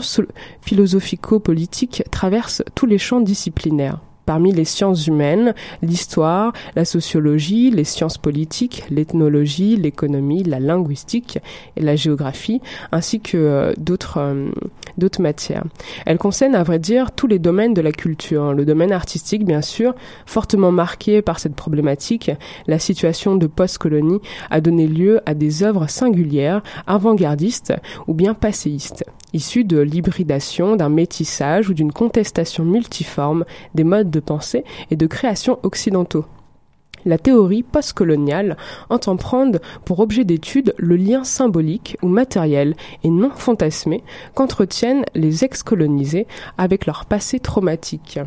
philosophico-politique 0.61 2.03
traverse 2.11 2.63
tous 2.75 2.85
les 2.85 2.97
champs 2.97 3.21
disciplinaires 3.21 3.99
parmi 4.25 4.51
les 4.51 4.65
sciences 4.65 5.07
humaines, 5.07 5.53
l'histoire, 5.81 6.53
la 6.75 6.85
sociologie, 6.85 7.71
les 7.71 7.83
sciences 7.83 8.17
politiques, 8.17 8.83
l'ethnologie, 8.89 9.75
l'économie, 9.75 10.43
la 10.43 10.59
linguistique 10.59 11.39
et 11.75 11.81
la 11.81 11.95
géographie, 11.95 12.61
ainsi 12.91 13.19
que 13.19 13.37
euh, 13.37 13.73
d'autres 13.77 14.17
euh, 14.19 14.49
d'autres 14.97 15.21
matières. 15.21 15.63
Elle 16.05 16.17
concerne 16.17 16.55
à 16.55 16.63
vrai 16.63 16.79
dire 16.79 17.11
tous 17.11 17.27
les 17.27 17.39
domaines 17.39 17.73
de 17.73 17.81
la 17.81 17.91
culture, 17.91 18.43
hein. 18.43 18.53
le 18.53 18.65
domaine 18.65 18.91
artistique 18.91 19.45
bien 19.45 19.61
sûr, 19.61 19.93
fortement 20.25 20.71
marqué 20.71 21.21
par 21.21 21.39
cette 21.39 21.55
problématique. 21.55 22.31
La 22.67 22.79
situation 22.79 23.35
de 23.35 23.47
post-colonie 23.47 24.21
a 24.49 24.61
donné 24.61 24.87
lieu 24.87 25.21
à 25.25 25.33
des 25.33 25.63
œuvres 25.63 25.89
singulières, 25.89 26.61
avant-gardistes 26.87 27.73
ou 28.07 28.13
bien 28.13 28.33
passéistes 28.33 29.03
issus 29.35 29.65
de 29.65 29.79
l'hybridation, 29.79 30.77
d'un 30.77 30.89
métissage 30.89 31.69
ou 31.69 31.73
d'une 31.73 31.91
contestation 31.91 32.63
multiforme 32.63 33.43
des 33.75 33.83
modes 33.83 34.09
de 34.15 34.19
pensée 34.19 34.63
et 34.89 34.95
de 34.95 35.05
création 35.05 35.59
occidentaux. 35.63 36.25
La 37.05 37.19
théorie 37.19 37.61
postcoloniale 37.61 38.57
entend 38.89 39.15
prendre 39.15 39.59
pour 39.85 39.99
objet 39.99 40.23
d'étude 40.23 40.73
le 40.77 40.95
lien 40.95 41.23
symbolique 41.23 41.97
ou 42.01 42.07
matériel 42.07 42.75
et 43.03 43.11
non 43.11 43.29
fantasmé 43.29 44.03
qu'entretiennent 44.33 45.05
les 45.13 45.43
ex-colonisés 45.43 46.25
avec 46.57 46.87
leur 46.87 47.05
passé 47.05 47.39
traumatique 47.39 48.19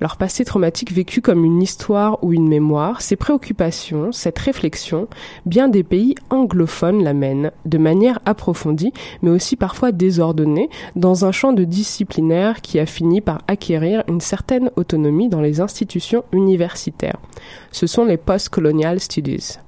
leur 0.00 0.16
passé 0.16 0.44
traumatique 0.44 0.92
vécu 0.92 1.20
comme 1.20 1.44
une 1.44 1.62
histoire 1.62 2.22
ou 2.24 2.32
une 2.32 2.48
mémoire, 2.48 3.02
ces 3.02 3.16
préoccupations, 3.16 4.12
cette 4.12 4.38
réflexion, 4.38 5.08
bien 5.46 5.68
des 5.68 5.82
pays 5.82 6.14
anglophones 6.30 7.04
l'amènent, 7.04 7.52
de 7.66 7.78
manière 7.78 8.18
approfondie, 8.24 8.92
mais 9.22 9.30
aussi 9.30 9.56
parfois 9.56 9.92
désordonnée, 9.92 10.70
dans 10.96 11.24
un 11.24 11.32
champ 11.32 11.52
de 11.52 11.64
disciplinaire 11.64 12.60
qui 12.60 12.78
a 12.78 12.86
fini 12.86 13.20
par 13.20 13.42
acquérir 13.46 14.02
une 14.08 14.20
certaine 14.20 14.70
autonomie 14.76 15.28
dans 15.28 15.40
les 15.40 15.60
institutions 15.60 16.24
universitaires. 16.32 17.18
Ce 17.72 17.86
sont 17.86 18.04
les 18.04 18.16
post-colonial 18.16 19.00
studies. 19.00 19.58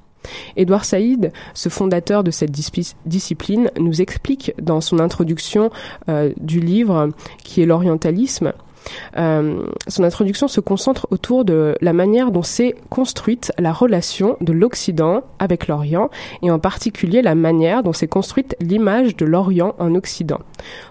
Édouard 0.57 0.85
Saïd, 0.85 1.33
ce 1.55 1.69
fondateur 1.69 2.23
de 2.25 2.31
cette 2.31 2.53
discipline, 2.53 3.71
nous 3.79 4.01
explique 4.01 4.55
dans 4.61 4.81
son 4.81 4.99
introduction 5.01 5.71
euh, 6.09 6.33
du 6.41 6.61
livre 6.61 7.09
qui 7.43 7.61
est 7.63 7.67
l'orientalisme 7.67 8.53
euh, 9.17 9.65
son 9.89 10.05
introduction 10.05 10.49
se 10.49 10.61
concentre 10.61 11.07
autour 11.11 11.45
de 11.45 11.77
la 11.81 11.93
manière 11.93 12.31
dont 12.31 12.43
s'est 12.43 12.75
construite 12.91 13.53
la 13.59 13.73
relation 13.73 14.37
de 14.41 14.53
l'Occident 14.53 15.23
avec 15.39 15.69
l'Orient 15.69 16.11
et 16.43 16.51
en 16.51 16.59
particulier 16.59 17.23
la 17.23 17.35
manière 17.35 17.83
dont 17.83 17.93
s'est 17.93 18.09
construite 18.09 18.57
l'image 18.61 19.17
de 19.17 19.25
l'Orient 19.25 19.75
en 19.79 19.95
Occident. 19.95 20.41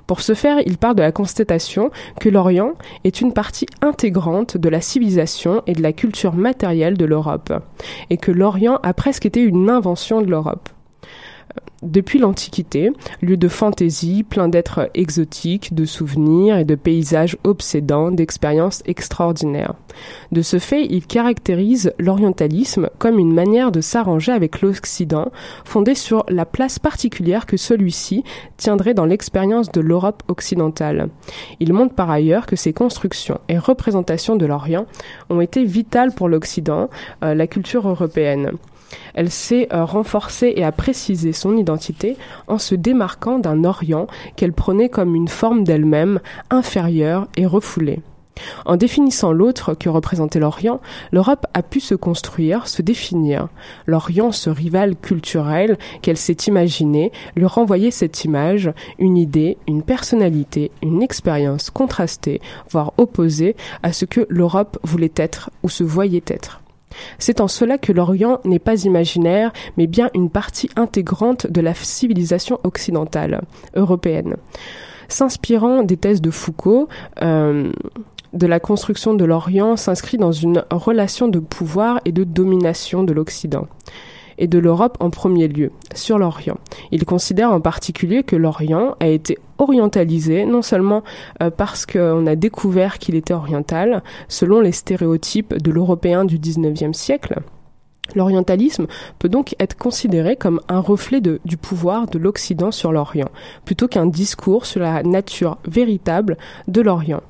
Pour 0.07 0.21
ce 0.21 0.33
faire, 0.33 0.59
il 0.65 0.77
part 0.77 0.95
de 0.95 1.01
la 1.01 1.11
constatation 1.11 1.91
que 2.19 2.29
l'Orient 2.29 2.73
est 3.03 3.21
une 3.21 3.33
partie 3.33 3.67
intégrante 3.81 4.57
de 4.57 4.69
la 4.69 4.81
civilisation 4.81 5.63
et 5.67 5.73
de 5.73 5.81
la 5.81 5.93
culture 5.93 6.33
matérielle 6.33 6.97
de 6.97 7.05
l'Europe 7.05 7.53
et 8.09 8.17
que 8.17 8.31
l'Orient 8.31 8.79
a 8.83 8.93
presque 8.93 9.25
été 9.25 9.41
une 9.41 9.69
invention 9.69 10.21
de 10.21 10.27
l'Europe. 10.27 10.69
Depuis 11.81 12.19
l'Antiquité, 12.19 12.91
lieu 13.21 13.37
de 13.37 13.47
fantaisie, 13.47 14.23
plein 14.23 14.47
d'êtres 14.47 14.89
exotiques, 14.93 15.73
de 15.73 15.85
souvenirs 15.85 16.57
et 16.57 16.65
de 16.65 16.75
paysages 16.75 17.37
obsédants, 17.43 18.11
d'expériences 18.11 18.83
extraordinaires. 18.85 19.73
De 20.31 20.41
ce 20.41 20.59
fait, 20.59 20.85
il 20.85 21.05
caractérise 21.05 21.93
l'orientalisme 21.99 22.89
comme 22.97 23.19
une 23.19 23.33
manière 23.33 23.71
de 23.71 23.81
s'arranger 23.81 24.31
avec 24.31 24.61
l'Occident, 24.61 25.31
fondée 25.65 25.95
sur 25.95 26.23
la 26.29 26.45
place 26.45 26.79
particulière 26.79 27.45
que 27.45 27.57
celui-ci 27.57 28.23
tiendrait 28.57 28.93
dans 28.93 29.05
l'expérience 29.05 29.71
de 29.71 29.81
l'Europe 29.81 30.23
occidentale. 30.27 31.09
Il 31.59 31.73
montre 31.73 31.95
par 31.95 32.09
ailleurs 32.09 32.45
que 32.45 32.55
ces 32.55 32.73
constructions 32.73 33.39
et 33.49 33.57
représentations 33.57 34.35
de 34.35 34.45
l'Orient 34.45 34.85
ont 35.29 35.41
été 35.41 35.63
vitales 35.63 36.13
pour 36.13 36.29
l'Occident, 36.29 36.89
euh, 37.23 37.33
la 37.33 37.47
culture 37.47 37.87
européenne. 37.87 38.51
Elle 39.13 39.29
s'est 39.29 39.67
euh, 39.73 39.85
renforcée 39.85 40.53
et 40.55 40.63
a 40.63 40.71
précisé 40.71 41.33
son 41.33 41.57
identité 41.57 42.17
en 42.47 42.57
se 42.57 42.75
démarquant 42.75 43.39
d'un 43.39 43.63
Orient 43.63 44.07
qu'elle 44.35 44.53
prenait 44.53 44.89
comme 44.89 45.15
une 45.15 45.27
forme 45.27 45.63
d'elle-même, 45.63 46.19
inférieure 46.49 47.27
et 47.37 47.45
refoulée. 47.45 48.01
En 48.65 48.77
définissant 48.77 49.31
l'autre 49.31 49.73
que 49.73 49.89
représentait 49.89 50.39
l'Orient, 50.39 50.81
l'Europe 51.11 51.45
a 51.53 51.63
pu 51.63 51.79
se 51.79 51.95
construire, 51.95 52.67
se 52.67 52.81
définir. 52.81 53.49
L'Orient, 53.85 54.31
ce 54.31 54.49
rival 54.49 54.95
culturel 54.95 55.77
qu'elle 56.01 56.17
s'est 56.17 56.37
imaginé, 56.47 57.11
lui 57.35 57.45
renvoyait 57.45 57.91
cette 57.91 58.23
image, 58.25 58.71
une 58.99 59.17
idée, 59.17 59.57
une 59.67 59.83
personnalité, 59.83 60.71
une 60.81 61.01
expérience 61.01 61.69
contrastée, 61.69 62.41
voire 62.69 62.93
opposée 62.97 63.55
à 63.83 63.93
ce 63.93 64.05
que 64.05 64.25
l'Europe 64.29 64.77
voulait 64.83 65.13
être 65.15 65.49
ou 65.63 65.69
se 65.69 65.83
voyait 65.83 66.23
être. 66.27 66.61
C'est 67.19 67.41
en 67.41 67.47
cela 67.47 67.77
que 67.77 67.91
l'Orient 67.91 68.39
n'est 68.45 68.59
pas 68.59 68.83
imaginaire, 68.83 69.51
mais 69.77 69.87
bien 69.87 70.09
une 70.13 70.29
partie 70.29 70.69
intégrante 70.75 71.47
de 71.47 71.61
la 71.61 71.73
civilisation 71.73 72.59
occidentale, 72.63 73.41
européenne. 73.75 74.35
S'inspirant 75.07 75.83
des 75.83 75.97
thèses 75.97 76.21
de 76.21 76.31
Foucault, 76.31 76.87
euh, 77.21 77.71
de 78.33 78.47
la 78.47 78.59
construction 78.59 79.13
de 79.13 79.25
l'Orient 79.25 79.75
s'inscrit 79.75 80.17
dans 80.17 80.31
une 80.31 80.63
relation 80.71 81.27
de 81.27 81.39
pouvoir 81.39 81.99
et 82.05 82.11
de 82.11 82.23
domination 82.23 83.03
de 83.03 83.11
l'Occident 83.11 83.67
et 84.41 84.47
de 84.47 84.59
l'Europe 84.59 84.97
en 84.99 85.09
premier 85.09 85.47
lieu, 85.47 85.71
sur 85.93 86.17
l'Orient. 86.17 86.57
Il 86.91 87.05
considère 87.05 87.51
en 87.53 87.61
particulier 87.61 88.23
que 88.23 88.35
l'Orient 88.35 88.95
a 88.99 89.07
été 89.07 89.37
orientalisé, 89.59 90.45
non 90.45 90.63
seulement 90.63 91.03
euh, 91.41 91.51
parce 91.51 91.85
qu'on 91.85 92.25
a 92.25 92.35
découvert 92.35 92.97
qu'il 92.97 93.15
était 93.15 93.35
oriental, 93.35 94.03
selon 94.27 94.59
les 94.59 94.73
stéréotypes 94.73 95.53
de 95.53 95.71
l'Européen 95.71 96.25
du 96.25 96.39
XIXe 96.39 96.97
siècle, 96.97 97.35
L'orientalisme 98.13 98.87
peut 99.19 99.29
donc 99.29 99.55
être 99.59 99.77
considéré 99.77 100.35
comme 100.35 100.59
un 100.67 100.79
reflet 100.79 101.21
du 101.21 101.55
pouvoir 101.55 102.07
de 102.07 102.19
l'Occident 102.19 102.71
sur 102.71 102.91
l'Orient, 102.91 103.29
plutôt 103.63 103.87
qu'un 103.87 104.05
discours 104.05 104.65
sur 104.65 104.81
la 104.81 105.01
nature 105.03 105.59
véritable 105.65 106.37
de 106.67 106.81
l'Orient. 106.81 107.21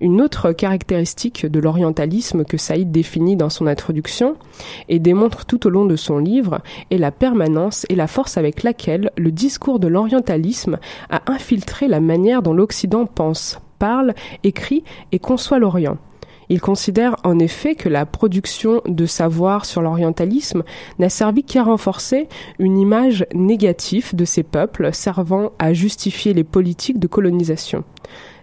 Une 0.00 0.20
autre 0.20 0.52
caractéristique 0.52 1.44
de 1.44 1.58
l'orientalisme 1.58 2.44
que 2.44 2.56
Saïd 2.56 2.92
définit 2.92 3.34
dans 3.34 3.50
son 3.50 3.66
introduction 3.66 4.36
et 4.88 5.00
démontre 5.00 5.44
tout 5.44 5.66
au 5.66 5.70
long 5.70 5.86
de 5.86 5.96
son 5.96 6.18
livre 6.18 6.60
est 6.92 6.98
la 6.98 7.10
permanence 7.10 7.84
et 7.88 7.96
la 7.96 8.06
force 8.06 8.36
avec 8.36 8.62
laquelle 8.62 9.10
le 9.16 9.32
discours 9.32 9.80
de 9.80 9.88
l'orientalisme 9.88 10.78
a 11.10 11.22
infiltré 11.26 11.88
la 11.88 12.00
manière 12.00 12.42
dont 12.42 12.52
l'Occident 12.52 13.06
pense, 13.06 13.58
parle, 13.80 14.14
écrit 14.44 14.84
et 15.10 15.18
conçoit 15.18 15.58
l'Orient. 15.58 15.98
Il 16.48 16.60
considère 16.60 17.16
en 17.24 17.40
effet 17.40 17.74
que 17.74 17.88
la 17.88 18.06
production 18.06 18.80
de 18.86 19.04
savoir 19.04 19.64
sur 19.64 19.82
l'orientalisme 19.82 20.62
n'a 21.00 21.08
servi 21.08 21.42
qu'à 21.42 21.64
renforcer 21.64 22.28
une 22.60 22.78
image 22.78 23.26
négative 23.34 24.14
de 24.14 24.24
ces 24.24 24.44
peuples 24.44 24.94
servant 24.94 25.50
à 25.58 25.72
justifier 25.72 26.34
les 26.34 26.44
politiques 26.44 27.00
de 27.00 27.08
colonisation 27.08 27.84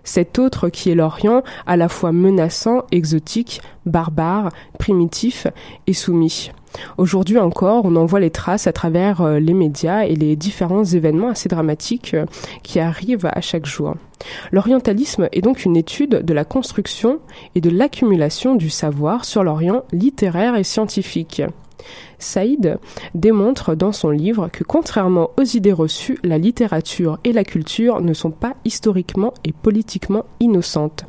cet 0.06 0.40
autre 0.40 0.70
qui 0.70 0.90
est 0.90 0.96
l'Orient, 0.96 1.44
à 1.68 1.76
la 1.76 1.90
fois 1.90 2.14
menaçant, 2.14 2.84
exotique, 2.94 3.62
barbare, 3.86 4.50
primitif 4.80 5.48
et 5.88 5.94
soumis. 5.94 6.52
Aujourd'hui 6.98 7.38
encore, 7.38 7.86
on 7.86 7.96
en 7.96 8.06
voit 8.06 8.20
les 8.20 8.32
traces 8.32 8.68
à 8.68 8.74
travers 8.74 9.22
euh, 9.22 9.40
les 9.40 9.54
médias 9.54 10.04
et 10.04 10.16
les 10.16 10.36
différents 10.36 10.84
événements 10.84 11.30
assez 11.30 11.50
dramatiques 11.50 12.14
euh, 12.14 12.26
qui 12.64 12.80
arrivent 12.80 13.30
à 13.32 13.42
chaque 13.42 13.66
jour. 13.66 13.96
L'orientalisme 14.52 15.30
est 15.32 15.42
donc 15.42 15.66
une 15.66 15.78
étude 15.78 16.22
de 16.24 16.34
la 16.34 16.46
construction 16.46 17.20
et 17.54 17.62
de 17.62 17.70
l'accumulation 17.70 18.56
du 18.56 18.70
savoir 18.70 19.26
sur 19.26 19.44
l'Orient 19.44 19.84
littéraire 19.92 20.56
et 20.56 20.64
scientifique. 20.64 21.42
Saïd 22.20 22.78
démontre 23.14 23.76
dans 23.76 23.92
son 23.92 24.10
livre 24.10 24.50
que 24.52 24.64
contrairement 24.64 25.32
aux 25.38 25.44
idées 25.44 25.74
reçues, 25.74 26.20
la 26.24 26.38
littérature 26.38 27.20
et 27.24 27.34
la 27.34 27.44
culture 27.44 28.02
ne 28.02 28.14
sont 28.14 28.32
pas 28.32 28.56
historiquement 28.66 29.34
et 29.44 29.52
politiquement 29.52 30.26
innocentes. 30.40 31.06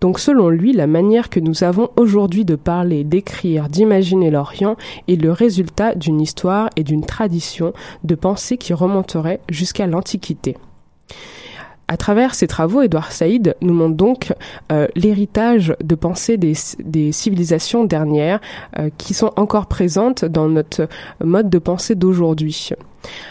Donc 0.00 0.18
selon 0.18 0.50
lui, 0.50 0.74
la 0.74 0.86
manière 0.86 1.30
que 1.30 1.40
nous 1.40 1.64
avons 1.64 1.88
aujourd'hui 1.96 2.44
de 2.44 2.56
parler, 2.56 3.04
d'écrire, 3.04 3.70
d'imaginer 3.70 4.30
l'Orient 4.30 4.76
est 5.08 5.16
le 5.16 5.32
résultat 5.32 5.94
d'une 5.94 6.20
histoire 6.20 6.68
et 6.76 6.84
d'une 6.84 7.06
tradition 7.06 7.72
de 8.02 8.14
pensée 8.14 8.58
qui 8.58 8.74
remonterait 8.74 9.40
jusqu'à 9.48 9.86
l'Antiquité. 9.86 10.56
À 11.86 11.96
travers 11.96 12.34
ses 12.34 12.46
travaux, 12.46 12.82
Édouard 12.82 13.12
Saïd 13.12 13.56
nous 13.60 13.74
montre 13.74 13.96
donc 13.96 14.32
euh, 14.72 14.86
l'héritage 14.96 15.74
de 15.82 15.94
pensée 15.94 16.38
des, 16.38 17.12
civilisations 17.12 17.84
dernières 17.84 18.40
euh, 18.78 18.88
qui 18.96 19.12
sont 19.12 19.32
encore 19.36 19.66
présentes 19.66 20.24
dans 20.24 20.48
notre 20.48 20.88
mode 21.22 21.50
de 21.50 21.58
pensée 21.58 21.94
d'aujourd'hui. 21.94 22.70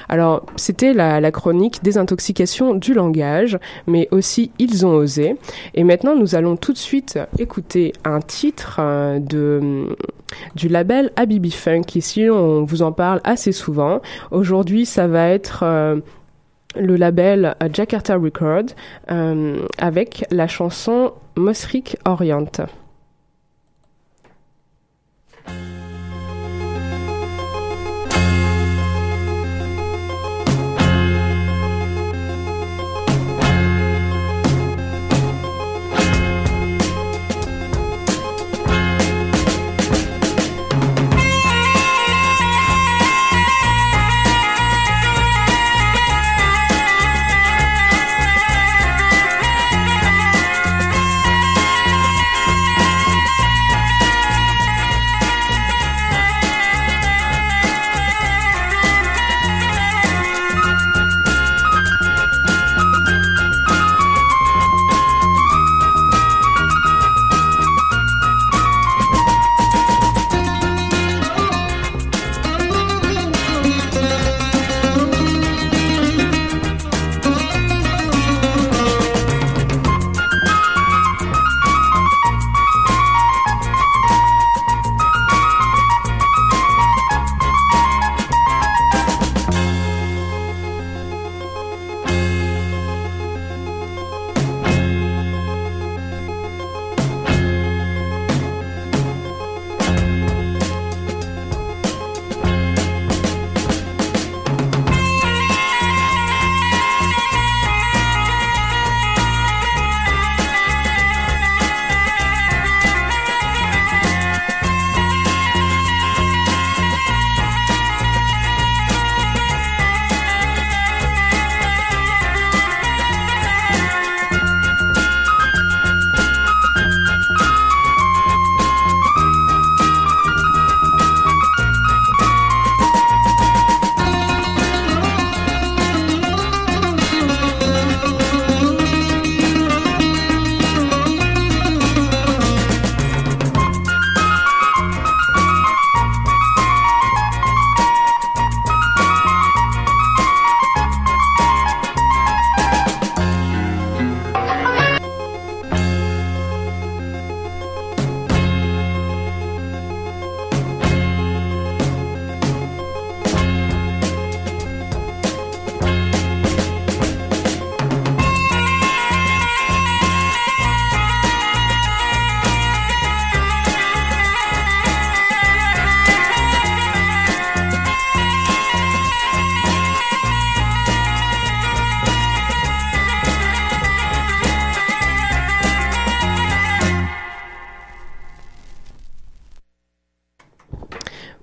Alors, 0.08 0.46
c'était 0.56 0.94
la, 0.94 1.32
chronique 1.32 1.82
Désintoxication 1.82 2.76
du 2.76 2.94
langage, 2.94 3.58
mais 3.88 4.08
aussi 4.12 4.52
Ils 4.60 4.86
ont 4.86 4.94
osé. 4.94 5.36
Et 5.74 5.84
maintenant, 5.84 6.16
nous 6.16 6.36
allons 6.36 6.56
tout 6.56 6.74
de 6.74 6.78
suite 6.78 7.18
écouter 7.40 7.94
un 8.06 8.20
titre 8.20 8.78
euh, 8.80 9.18
de, 9.18 9.96
du 10.56 10.68
label 10.68 11.12
Habibi 11.16 11.50
Funk. 11.50 11.96
Ici, 11.96 12.30
on 12.30 12.66
vous 12.66 12.84
en 12.84 12.92
parle 12.92 13.20
assez 13.24 13.52
souvent. 13.52 14.00
Aujourd'hui, 14.30 14.86
ça 14.86 15.08
va 15.08 15.30
être 15.30 15.64
le 16.76 16.96
label 16.96 17.56
Jakarta 17.72 18.16
Record 18.16 18.66
euh, 19.12 19.68
avec 19.78 20.26
la 20.32 20.48
chanson 20.48 21.14
Mosrik 21.36 21.98
Orient. 22.06 22.52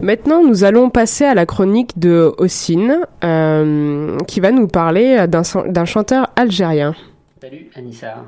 Maintenant, 0.00 0.42
nous 0.42 0.64
allons 0.64 0.88
passer 0.88 1.26
à 1.26 1.34
la 1.34 1.44
chronique 1.44 1.98
de 1.98 2.32
Ossine, 2.38 3.00
euh, 3.22 4.16
qui 4.26 4.40
va 4.40 4.50
nous 4.50 4.66
parler 4.66 5.26
d'un 5.28 5.84
chanteur 5.84 6.30
algérien. 6.36 6.94
Salut 7.42 7.70
Anissa, 7.74 8.24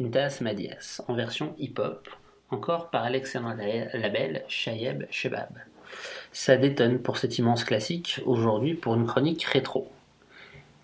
Intas 0.00 0.38
Madias, 0.40 1.02
en 1.08 1.14
version 1.14 1.54
hip-hop, 1.58 2.08
encore 2.50 2.88
par 2.88 3.10
l'excellent 3.10 3.54
label 3.92 4.42
Shayeb 4.48 5.04
Shebab. 5.10 5.50
Ça 6.32 6.56
détonne 6.56 6.98
pour 6.98 7.18
cet 7.18 7.36
immense 7.36 7.64
classique, 7.64 8.22
aujourd'hui 8.24 8.72
pour 8.72 8.94
une 8.94 9.04
chronique 9.04 9.44
rétro. 9.44 9.90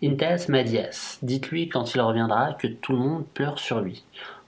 Intas 0.04 0.44
Madias, 0.50 1.18
dites-lui 1.22 1.70
quand 1.70 1.94
il 1.94 2.02
reviendra 2.02 2.52
que 2.52 2.66
tout 2.66 2.92
le 2.92 2.98
monde 2.98 3.24
pleure 3.32 3.58
sur 3.58 3.80
lui. 3.80 4.04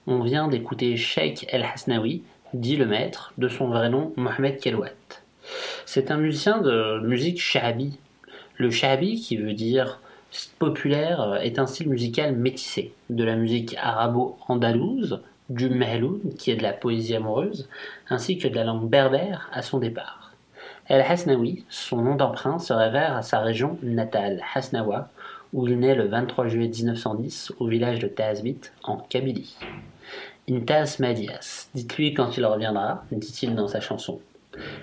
On 0.06 0.20
vient 0.20 0.46
d'écouter 0.46 0.98
Sheikh 0.98 1.46
El 1.48 1.62
Hasnaoui, 1.62 2.22
dit 2.52 2.76
le 2.76 2.84
maître, 2.84 3.32
de 3.38 3.48
son 3.48 3.68
vrai 3.68 3.88
nom 3.88 4.12
Mohamed 4.16 4.60
Kelouat. 4.60 4.90
C'est 5.86 6.10
un 6.10 6.16
musicien 6.16 6.60
de 6.60 7.00
musique 7.00 7.40
shahabi. 7.40 7.98
Le 8.56 8.70
shahabi, 8.70 9.20
qui 9.20 9.36
veut 9.36 9.54
dire 9.54 10.00
populaire, 10.58 11.38
est 11.42 11.58
un 11.58 11.66
style 11.66 11.88
musical 11.88 12.36
métissé, 12.36 12.92
de 13.08 13.24
la 13.24 13.36
musique 13.36 13.76
arabo-andalouse, 13.80 15.20
du 15.48 15.68
mahloun, 15.68 16.20
qui 16.38 16.50
est 16.50 16.56
de 16.56 16.62
la 16.62 16.72
poésie 16.72 17.16
amoureuse, 17.16 17.68
ainsi 18.08 18.38
que 18.38 18.48
de 18.48 18.54
la 18.54 18.64
langue 18.64 18.88
berbère 18.88 19.50
à 19.52 19.62
son 19.62 19.78
départ. 19.78 20.32
El 20.86 21.02
Hasnaoui, 21.02 21.64
son 21.68 22.02
nom 22.02 22.14
d'emprunt, 22.14 22.58
se 22.58 22.72
réfère 22.72 23.16
à 23.16 23.22
sa 23.22 23.40
région 23.40 23.78
natale, 23.82 24.42
Hasnawa, 24.54 25.08
où 25.52 25.66
il 25.66 25.78
naît 25.78 25.94
le 25.94 26.06
23 26.06 26.48
juillet 26.48 26.68
1910 26.68 27.52
au 27.58 27.66
village 27.66 27.98
de 27.98 28.08
Tazbit, 28.08 28.60
en 28.84 28.96
Kabylie. 28.96 29.56
Intaz 30.48 30.98
Madias, 30.98 31.68
dites-lui 31.74 32.14
quand 32.14 32.36
il 32.36 32.44
reviendra, 32.44 33.04
dit-il 33.12 33.54
dans 33.54 33.68
sa 33.68 33.80
chanson. 33.80 34.20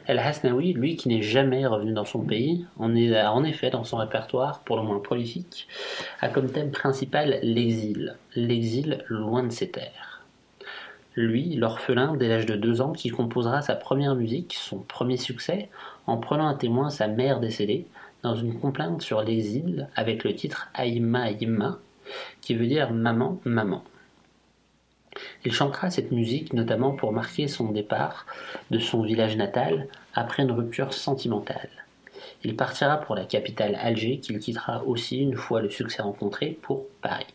El 0.06 0.20
Hasnaoui, 0.20 0.74
lui 0.74 0.96
qui 0.96 1.10
n'est 1.10 1.22
jamais 1.22 1.66
revenu 1.66 1.94
dans 1.94 2.06
son 2.06 2.20
pays, 2.20 2.66
en 2.78 2.96
est, 2.96 3.22
en 3.22 3.44
effet 3.44 3.70
dans 3.70 3.84
son 3.84 3.98
répertoire, 3.98 4.60
pour 4.62 4.78
le 4.78 4.84
moins 4.84 5.00
prolifique, 5.00 5.68
a 6.22 6.30
comme 6.30 6.52
thème 6.52 6.72
principal 6.72 7.40
l'exil, 7.42 8.16
l'exil 8.36 9.04
loin 9.08 9.44
de 9.44 9.52
ses 9.52 9.70
terres. 9.70 10.26
Lui, 11.16 11.56
l'orphelin 11.56 12.16
dès 12.16 12.28
l'âge 12.28 12.46
de 12.46 12.56
deux 12.56 12.80
ans, 12.82 12.94
qui 12.94 13.10
composera 13.10 13.62
sa 13.62 13.76
première 13.76 14.16
musique, 14.16 14.54
son 14.54 14.80
premier 14.80 15.18
succès, 15.18 15.70
en 16.06 16.18
prenant 16.18 16.48
à 16.48 16.56
témoin 16.56 16.90
sa 16.90 17.08
mère 17.08 17.40
décédée, 17.40 17.88
dans 18.24 18.36
une 18.36 18.60
complainte 18.60 19.02
sur 19.02 19.22
l'exil 19.22 19.88
avec 19.96 20.24
le 20.24 20.36
titre 20.36 20.70
Aïma 20.74 21.24
Aïma, 21.24 21.80
qui 22.42 22.56
veut 22.56 22.68
dire 22.68 22.92
maman, 22.92 23.40
maman. 23.46 23.84
Il 25.46 25.54
chantera 25.54 25.90
cette 25.90 26.12
musique 26.12 26.54
notamment 26.54 26.92
pour 26.92 27.12
marquer 27.12 27.48
son 27.48 27.72
départ 27.72 28.26
de 28.72 28.80
son 28.80 29.02
village 29.02 29.38
natal 29.38 29.88
après 30.14 30.44
une 30.44 30.52
rupture 30.52 30.94
sentimentale. 30.94 31.70
Il 32.44 32.56
partira 32.56 32.98
pour 32.98 33.16
la 33.16 33.26
capitale 33.26 33.78
Alger 33.82 34.20
qu'il 34.20 34.40
quittera 34.40 34.84
aussi 34.86 35.20
une 35.20 35.36
fois 35.36 35.62
le 35.62 35.70
succès 35.70 36.02
rencontré 36.02 36.58
pour 36.62 36.86
Paris. 37.02 37.28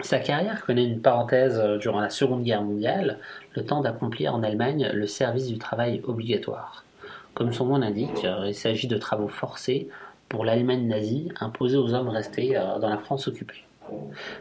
Sa 0.00 0.18
carrière 0.18 0.64
connaît 0.64 0.84
une 0.84 1.02
parenthèse 1.02 1.60
durant 1.78 2.00
la 2.00 2.08
Seconde 2.08 2.42
Guerre 2.42 2.62
mondiale, 2.62 3.18
le 3.54 3.64
temps 3.64 3.82
d'accomplir 3.82 4.34
en 4.34 4.42
Allemagne 4.42 4.90
le 4.94 5.06
service 5.06 5.48
du 5.48 5.58
travail 5.58 6.00
obligatoire. 6.04 6.84
Comme 7.34 7.52
son 7.52 7.66
nom 7.66 7.76
l'indique, 7.76 8.26
il 8.46 8.54
s'agit 8.54 8.88
de 8.88 8.96
travaux 8.96 9.28
forcés 9.28 9.88
pour 10.28 10.44
l'Allemagne 10.44 10.86
nazie 10.86 11.30
imposés 11.40 11.76
aux 11.76 11.92
hommes 11.92 12.08
restés 12.08 12.54
dans 12.80 12.88
la 12.88 12.98
France 12.98 13.28
occupée. 13.28 13.64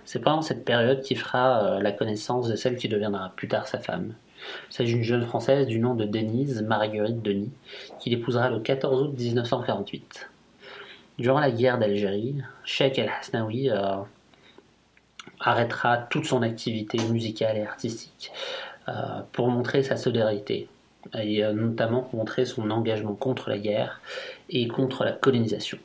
C'est 0.05 0.19
pendant 0.19 0.41
cette 0.41 0.65
période 0.65 1.01
qu'il 1.01 1.17
fera 1.17 1.63
euh, 1.63 1.79
la 1.79 1.91
connaissance 1.91 2.47
de 2.47 2.55
celle 2.55 2.77
qui 2.77 2.87
deviendra 2.87 3.31
plus 3.35 3.47
tard 3.47 3.67
sa 3.67 3.79
femme. 3.79 4.13
Il 4.69 4.73
s'agit 4.73 4.93
d'une 4.93 5.03
jeune 5.03 5.25
Française 5.25 5.67
du 5.67 5.79
nom 5.79 5.95
de 5.95 6.05
Denise 6.05 6.61
Marguerite 6.61 7.21
Denis, 7.21 7.51
qu'il 7.99 8.13
épousera 8.13 8.49
le 8.49 8.59
14 8.59 9.01
août 9.03 9.13
1948. 9.17 10.29
Durant 11.17 11.39
la 11.39 11.51
guerre 11.51 11.77
d'Algérie, 11.77 12.35
Sheikh 12.63 12.97
El 12.97 13.09
Hasnaoui 13.09 13.69
euh, 13.69 13.97
arrêtera 15.39 15.97
toute 15.97 16.25
son 16.25 16.41
activité 16.41 16.97
musicale 17.09 17.57
et 17.57 17.63
artistique 17.63 18.31
euh, 18.87 18.91
pour 19.33 19.49
montrer 19.49 19.83
sa 19.83 19.97
solidarité 19.97 20.69
et 21.17 21.41
notamment 21.53 22.09
montrer 22.11 22.45
son 22.45 22.69
engagement 22.69 23.15
contre 23.15 23.49
la 23.49 23.57
guerre 23.57 24.01
et 24.49 24.67
contre 24.67 25.05
la 25.05 25.13
colonisation. 25.13 25.79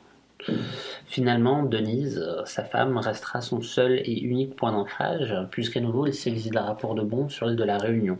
Finalement, 1.07 1.63
Denise, 1.63 2.17
euh, 2.17 2.43
sa 2.45 2.63
femme, 2.63 2.97
restera 2.97 3.41
son 3.41 3.61
seul 3.61 4.01
et 4.03 4.19
unique 4.21 4.55
point 4.55 4.71
d'ancrage, 4.71 5.35
puisqu'à 5.51 5.79
nouveau 5.79 6.07
il 6.07 6.13
s'exilera 6.13 6.75
pour 6.77 6.95
de 6.95 7.03
bon 7.03 7.29
sur 7.29 7.45
l'île 7.45 7.55
de 7.55 7.63
la 7.63 7.77
Réunion, 7.77 8.17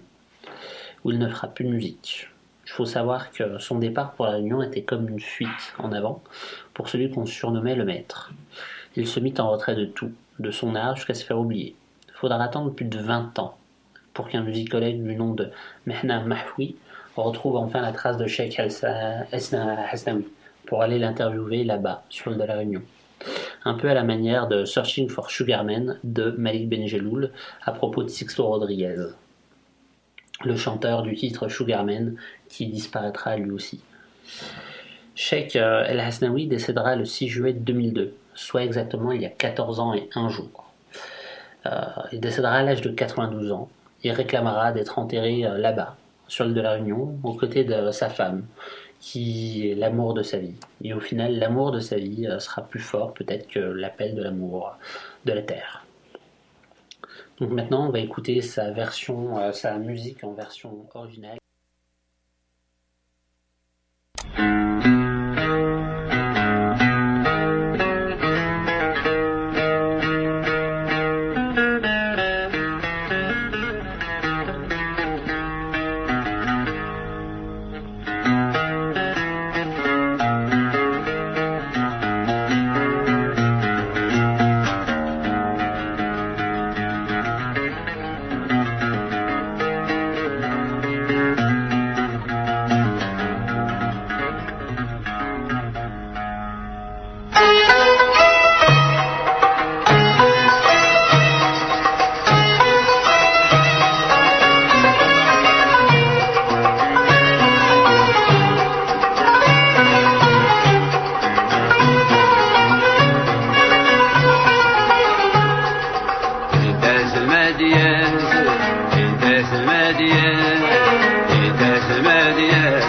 où 1.03 1.11
il 1.11 1.19
ne 1.19 1.27
fera 1.27 1.47
plus 1.47 1.65
de 1.65 1.71
musique. 1.71 2.29
Il 2.65 2.71
faut 2.71 2.85
savoir 2.85 3.31
que 3.31 3.57
son 3.59 3.79
départ 3.79 4.13
pour 4.13 4.25
la 4.25 4.33
Réunion 4.33 4.61
était 4.61 4.83
comme 4.83 5.09
une 5.09 5.19
fuite 5.19 5.73
en 5.77 5.91
avant 5.91 6.23
pour 6.73 6.89
celui 6.89 7.09
qu'on 7.09 7.25
surnommait 7.25 7.75
le 7.75 7.85
maître. 7.85 8.31
Il 8.95 9.07
se 9.07 9.19
mit 9.19 9.33
en 9.39 9.51
retrait 9.51 9.75
de 9.75 9.85
tout, 9.85 10.11
de 10.39 10.51
son 10.51 10.75
art 10.75 10.95
jusqu'à 10.95 11.13
se 11.13 11.25
faire 11.25 11.39
oublier. 11.39 11.75
Il 12.07 12.13
faudra 12.13 12.41
attendre 12.43 12.71
plus 12.71 12.85
de 12.85 12.99
20 12.99 13.37
ans 13.39 13.57
pour 14.13 14.29
qu'un 14.29 14.41
musicologue 14.41 15.03
du 15.03 15.15
nom 15.15 15.33
de 15.33 15.51
Mehna 15.85 16.21
Mahfoui 16.21 16.75
retrouve 17.15 17.57
enfin 17.57 17.81
la 17.81 17.91
trace 17.91 18.17
de 18.17 18.27
Sheikh 18.27 18.59
Hasnaoui 18.59 20.25
pour 20.65 20.81
aller 20.81 20.99
l'interviewer 20.99 21.63
là-bas, 21.63 22.03
sur 22.09 22.29
l'île 22.29 22.39
de 22.39 22.45
la 22.45 22.55
Réunion. 22.55 22.81
Un 23.63 23.73
peu 23.73 23.89
à 23.89 23.93
la 23.93 24.03
manière 24.03 24.47
de 24.47 24.65
Searching 24.65 25.09
for 25.09 25.31
Sugarman 25.31 25.99
de 26.03 26.35
Malik 26.37 26.69
Benjeloul 26.69 27.31
à 27.63 27.71
propos 27.71 28.03
de 28.03 28.09
Sixto 28.09 28.45
Rodriguez, 28.45 29.07
le 30.43 30.55
chanteur 30.55 31.01
du 31.01 31.15
titre 31.15 31.47
Sugarman 31.47 32.15
qui 32.49 32.67
disparaîtra 32.67 33.37
lui 33.37 33.51
aussi. 33.51 33.81
Sheikh 35.15 35.55
euh, 35.55 35.85
El 35.85 35.99
Hasnaoui 35.99 36.47
décédera 36.47 36.95
le 36.95 37.05
6 37.05 37.29
juillet 37.29 37.53
2002, 37.53 38.13
soit 38.33 38.63
exactement 38.63 39.11
il 39.13 39.21
y 39.21 39.25
a 39.25 39.29
14 39.29 39.79
ans 39.79 39.93
et 39.93 40.09
un 40.15 40.29
jour. 40.29 40.49
Euh, 41.65 41.85
il 42.11 42.19
décédera 42.19 42.55
à 42.55 42.63
l'âge 42.63 42.81
de 42.81 42.89
92 42.89 43.51
ans. 43.51 43.69
Il 44.03 44.11
réclamera 44.11 44.71
d'être 44.73 44.99
enterré 44.99 45.45
euh, 45.45 45.57
là-bas, 45.57 45.95
sur 46.27 46.43
l'île 46.43 46.53
de 46.53 46.61
la 46.61 46.73
Réunion, 46.73 47.17
aux 47.23 47.33
côtés 47.33 47.63
de 47.63 47.91
sa 47.91 48.09
femme, 48.09 48.45
qui 48.99 49.69
est 49.69 49.75
l'amour 49.75 50.13
de 50.13 50.23
sa 50.23 50.37
vie. 50.37 50.55
Et 50.83 50.93
au 50.93 50.99
final, 50.99 51.37
l'amour 51.37 51.71
de 51.71 51.79
sa 51.79 51.97
vie 51.97 52.27
euh, 52.27 52.39
sera 52.39 52.63
plus 52.63 52.79
fort 52.79 53.13
peut-être 53.13 53.47
que 53.47 53.59
l'appel 53.59 54.15
de 54.15 54.23
l'amour 54.23 54.75
de 55.25 55.33
la 55.33 55.41
Terre. 55.41 55.85
Donc 57.39 57.51
maintenant, 57.51 57.87
on 57.87 57.91
va 57.91 57.99
écouter 57.99 58.41
sa 58.41 58.71
version, 58.71 59.37
euh, 59.37 59.51
sa 59.51 59.77
musique 59.77 60.23
en 60.23 60.33
version 60.33 60.85
originale. 60.93 61.37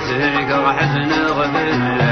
ذكر 0.05 0.73
حزن 0.73 1.11
وفي 1.39 2.06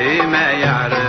Elime 0.00 0.44
yar 0.62 0.99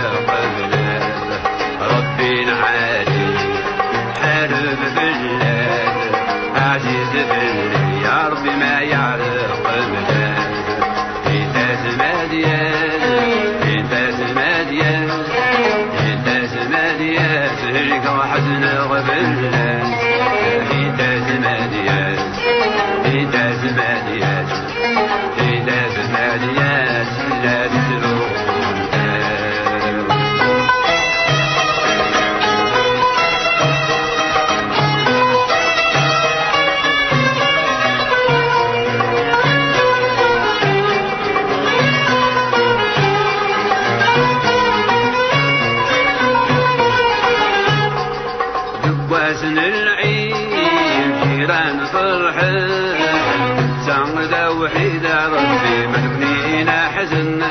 وحيد 54.60 55.06
ربي 55.06 55.86
مجبنين 55.86 56.70
حزن. 56.70 57.42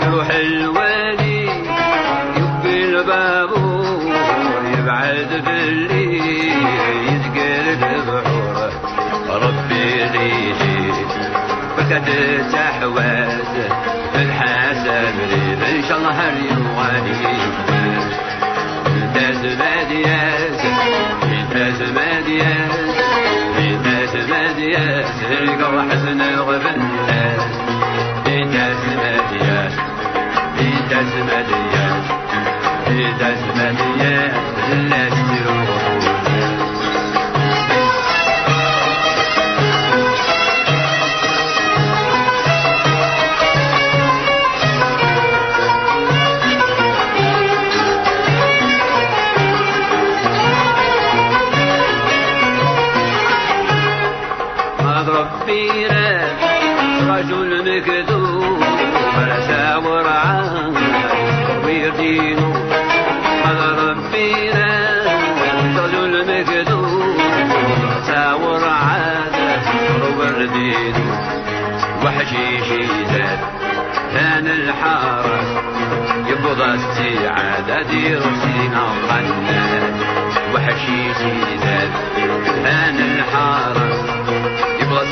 تروح 0.00 0.28
الوالي 0.30 1.44
يبي 2.36 2.84
الباب 2.84 3.50
يبعد 4.78 5.42
في 5.44 5.50
الليل 5.68 6.66
يسقر 7.08 7.74
ببحوره 7.80 8.72
ربي 9.30 10.04
ليجي 10.12 10.92
فقد 11.76 12.04
تحواس 12.52 13.50
الحاسب 14.14 15.14
إن 15.76 15.82
شاء 15.88 15.98
الله 15.98 16.28
اليوم 16.28 16.63
وحزن 25.68 26.20
الغبن. 26.20 26.80
انت 28.26 28.54
الزمنيات 28.54 29.72
انت 30.60 30.92
الزمنيات 30.92 32.04
انت 32.88 33.22
الزمنيات 33.22 34.32
لا 34.90 35.08
تسيروا 35.08 35.83
كبيرة 55.42 56.20
رجل 57.08 57.50
مكذوب 57.76 58.62
كبير 61.60 61.90
دينه 61.90 62.52
رجل 65.78 66.40
مكذوب 66.40 67.16
رسى 67.96 68.32
ورعاه 68.42 69.30
كبير 70.18 70.52
دينه 70.52 71.20
وحشيشي 72.04 72.86
زاد 73.12 73.38
كان 74.14 74.46
الحارة 74.46 75.42
يبغى 76.28 76.74
استعادة 76.74 77.82
دير 77.82 78.20
سينا 78.20 78.82
وغنات 78.82 79.94
وحشيشي 80.54 81.58
زاد 81.64 81.90
كان 82.64 82.96
الحارة 82.96 83.93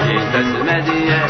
في 0.00 0.18
تسمدية 0.32 1.26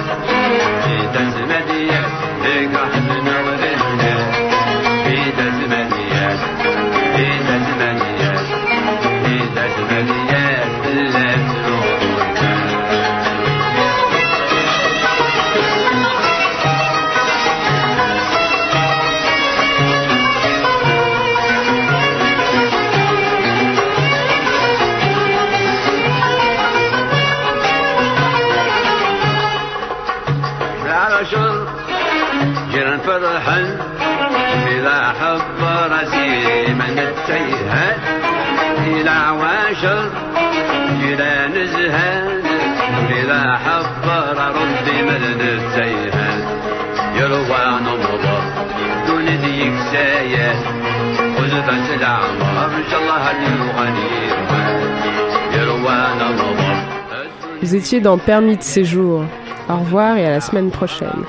Vous 57.68 57.76
étiez 57.76 58.00
dans 58.00 58.16
Permis 58.16 58.56
de 58.56 58.62
séjour. 58.62 59.24
Au 59.68 59.76
revoir 59.76 60.16
et 60.16 60.24
à 60.24 60.30
la 60.30 60.40
semaine 60.40 60.70
prochaine. 60.70 61.26